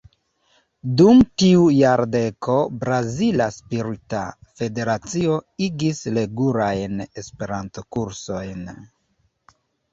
Dum 1.01 1.19
tiu 1.41 1.65
jardeko 1.79 2.55
Brazila 2.85 3.47
Spirita 3.57 4.23
Federacio 4.63 5.37
igis 5.69 6.03
regulajn 6.19 7.07
Esperanto-kursojn. 7.25 8.69